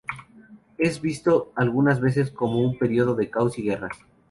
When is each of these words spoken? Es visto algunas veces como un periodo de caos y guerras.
Es 0.79 0.99
visto 0.99 1.51
algunas 1.55 2.01
veces 2.01 2.31
como 2.31 2.57
un 2.57 2.79
periodo 2.79 3.13
de 3.13 3.29
caos 3.29 3.59
y 3.59 3.61
guerras. 3.65 3.99